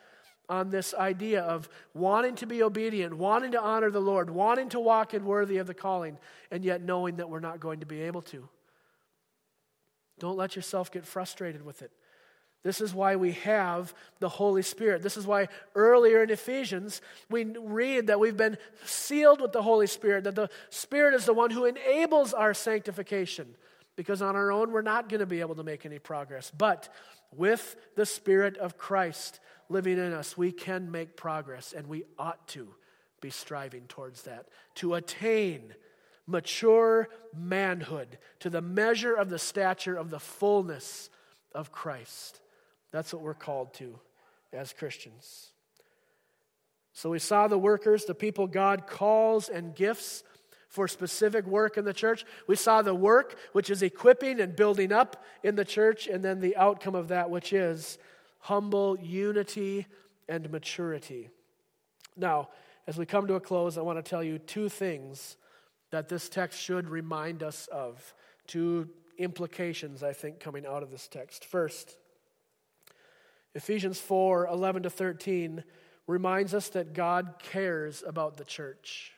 [0.49, 4.79] on this idea of wanting to be obedient, wanting to honor the Lord, wanting to
[4.79, 6.17] walk in worthy of the calling,
[6.51, 8.47] and yet knowing that we're not going to be able to.
[10.19, 11.91] Don't let yourself get frustrated with it.
[12.63, 15.01] This is why we have the Holy Spirit.
[15.03, 19.87] This is why earlier in Ephesians we read that we've been sealed with the Holy
[19.87, 23.55] Spirit, that the Spirit is the one who enables our sanctification.
[23.95, 26.51] Because on our own, we're not going to be able to make any progress.
[26.55, 26.89] But
[27.35, 29.39] with the Spirit of Christ
[29.69, 32.67] living in us, we can make progress, and we ought to
[33.21, 35.73] be striving towards that, to attain
[36.27, 41.09] mature manhood to the measure of the stature of the fullness
[41.55, 42.41] of Christ.
[42.91, 43.99] That's what we're called to
[44.53, 45.51] as Christians.
[46.93, 50.23] So we saw the workers, the people God calls and gifts
[50.67, 52.25] for specific work in the church.
[52.47, 56.39] We saw the work, which is equipping and building up in the church, and then
[56.39, 57.97] the outcome of that, which is
[58.39, 59.85] humble unity
[60.27, 61.29] and maturity.
[62.15, 62.49] Now,
[62.87, 65.37] as we come to a close, I want to tell you two things
[65.91, 68.13] that this text should remind us of.
[68.47, 71.45] Two implications, I think, coming out of this text.
[71.45, 71.97] First,
[73.55, 75.63] Ephesians 4 11 to 13
[76.05, 79.13] reminds us that God cares about the church.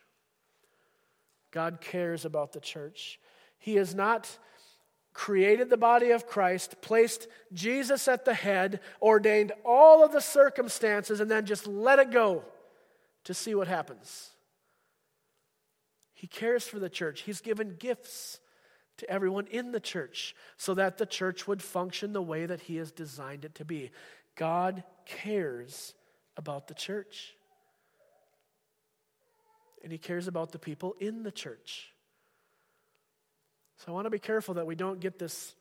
[1.50, 3.20] God cares about the church.
[3.58, 4.38] He is not
[5.12, 11.20] created the body of Christ, placed Jesus at the head, ordained all of the circumstances,
[11.20, 12.44] and then just let it go
[13.24, 14.30] to see what happens.
[16.14, 17.22] He cares for the church.
[17.22, 18.40] He's given gifts
[18.98, 22.76] to everyone in the church so that the church would function the way that He
[22.76, 23.90] has designed it to be.
[24.36, 25.94] God cares
[26.36, 27.34] about the church.
[29.82, 31.89] And He cares about the people in the church.
[33.84, 35.54] So I want to be careful that we don't get this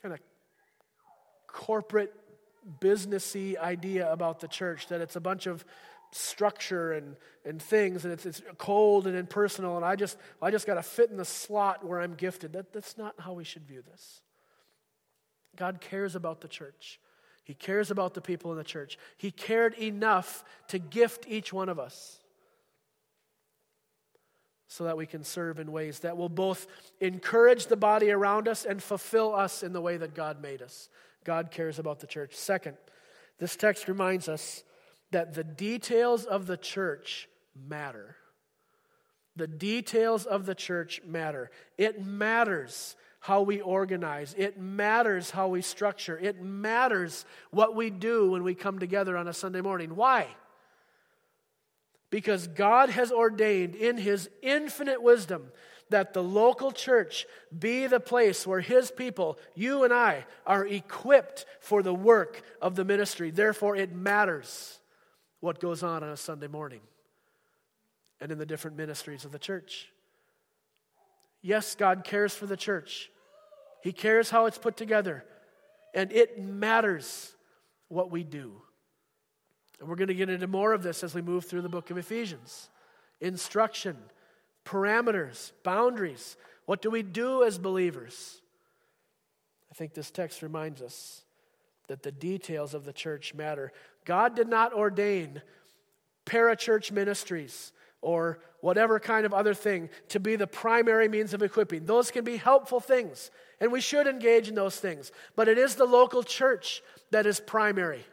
[0.00, 0.20] kind of
[1.48, 2.14] corporate
[2.80, 5.64] businessy idea about the church that it's a bunch of
[6.12, 10.66] structure and, and things and it's, it's cold and impersonal and i just i just
[10.66, 12.52] got to fit in the slot where i'm gifted.
[12.52, 14.20] That, that's not how we should view this.
[15.56, 17.00] God cares about the church.
[17.42, 18.98] He cares about the people in the church.
[19.16, 22.19] He cared enough to gift each one of us
[24.70, 26.66] so that we can serve in ways that will both
[27.00, 30.88] encourage the body around us and fulfill us in the way that god made us
[31.24, 32.76] god cares about the church second
[33.40, 34.62] this text reminds us
[35.10, 37.28] that the details of the church
[37.68, 38.16] matter.
[39.36, 41.50] The details of the church matter.
[41.78, 48.30] It matters how we organize, it matters how we structure, it matters what we do
[48.30, 49.94] when we come together on a Sunday morning.
[49.94, 50.26] Why?
[52.10, 55.52] Because God has ordained in His infinite wisdom
[55.90, 61.46] that the local church be the place where His people, you and I, are equipped
[61.60, 63.30] for the work of the ministry.
[63.30, 64.78] Therefore, it matters
[65.40, 66.80] what goes on on a Sunday morning
[68.20, 69.88] and in the different ministries of the church.
[71.42, 73.10] Yes, God cares for the church,
[73.82, 75.24] He cares how it's put together,
[75.94, 77.32] and it matters
[77.88, 78.62] what we do.
[79.80, 81.90] And we're going to get into more of this as we move through the book
[81.90, 82.68] of Ephesians
[83.20, 83.96] instruction,
[84.64, 86.36] parameters, boundaries.
[86.66, 88.40] What do we do as believers?
[89.70, 91.24] I think this text reminds us
[91.88, 93.72] that the details of the church matter.
[94.04, 95.42] God did not ordain
[96.24, 101.84] parachurch ministries or whatever kind of other thing to be the primary means of equipping.
[101.84, 105.12] Those can be helpful things, and we should engage in those things.
[105.36, 108.04] But it is the local church that is primary.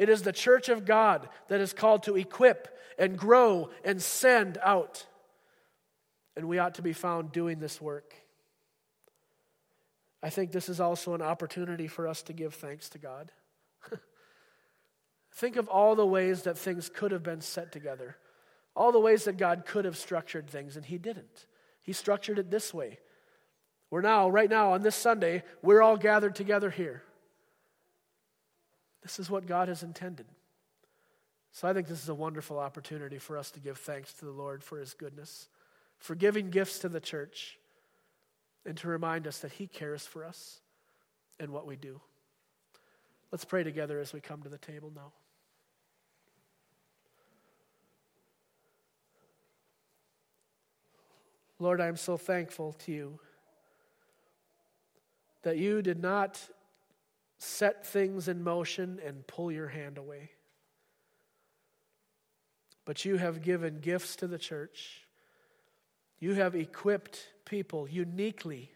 [0.00, 4.56] It is the church of God that is called to equip and grow and send
[4.64, 5.04] out.
[6.34, 8.14] And we ought to be found doing this work.
[10.22, 13.30] I think this is also an opportunity for us to give thanks to God.
[15.34, 18.16] think of all the ways that things could have been set together,
[18.74, 21.44] all the ways that God could have structured things, and He didn't.
[21.82, 23.00] He structured it this way.
[23.90, 27.02] We're now, right now, on this Sunday, we're all gathered together here.
[29.02, 30.26] This is what God has intended.
[31.52, 34.30] So I think this is a wonderful opportunity for us to give thanks to the
[34.30, 35.48] Lord for His goodness,
[35.98, 37.58] for giving gifts to the church
[38.64, 40.60] and to remind us that He cares for us
[41.38, 42.00] and what we do.
[43.32, 45.12] Let's pray together as we come to the table now.
[51.58, 53.18] Lord, I am so thankful to you
[55.42, 56.40] that you did not
[57.42, 60.30] set things in motion and pull your hand away,
[62.84, 65.06] but you have given gifts to the church.
[66.18, 68.70] You have equipped people uniquely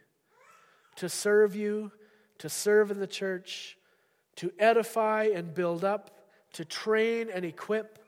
[0.96, 1.92] to serve you,
[2.38, 3.76] to serve in the church,
[4.36, 6.10] to edify and build up,
[6.54, 7.98] to train and equip.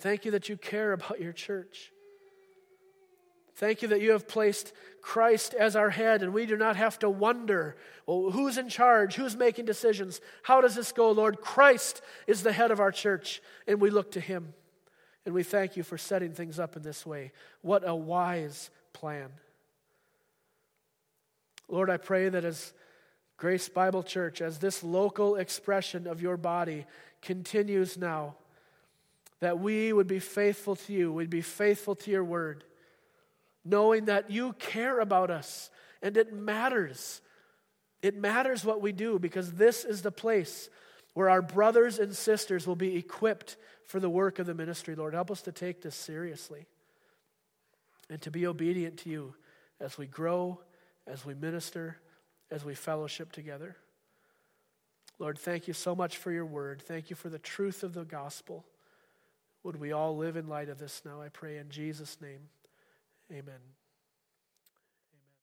[0.00, 1.92] Thank you that you care about your church.
[3.58, 6.96] Thank you that you have placed Christ as our head, and we do not have
[7.00, 9.16] to wonder well, who's in charge?
[9.16, 10.20] Who's making decisions?
[10.44, 11.40] How does this go, Lord?
[11.40, 14.54] Christ is the head of our church, and we look to him.
[15.26, 17.32] And we thank you for setting things up in this way.
[17.60, 19.28] What a wise plan.
[21.68, 22.72] Lord, I pray that as
[23.38, 26.86] Grace Bible Church, as this local expression of your body
[27.22, 28.36] continues now,
[29.40, 32.62] that we would be faithful to you, we'd be faithful to your word
[33.68, 35.70] knowing that you care about us
[36.02, 37.20] and it matters.
[38.02, 40.68] It matters what we do because this is the place
[41.14, 43.56] where our brothers and sisters will be equipped
[43.86, 44.94] for the work of the ministry.
[44.94, 46.66] Lord, help us to take this seriously
[48.08, 49.34] and to be obedient to you
[49.80, 50.60] as we grow,
[51.06, 51.98] as we minister,
[52.50, 53.76] as we fellowship together.
[55.18, 56.80] Lord, thank you so much for your word.
[56.80, 58.64] Thank you for the truth of the gospel.
[59.64, 62.48] Would we all live in light of this now, I pray in Jesus' name.
[63.32, 63.77] Amen.